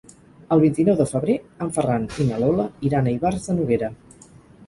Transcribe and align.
El 0.53 0.61
vint-i-nou 0.61 0.95
de 1.01 1.05
febrer 1.09 1.33
en 1.65 1.69
Ferran 1.75 2.07
i 2.23 2.27
na 2.29 2.39
Lola 2.45 2.65
iran 2.89 3.09
a 3.09 3.13
Ivars 3.19 3.47
de 3.51 3.55
Noguera. 3.59 3.91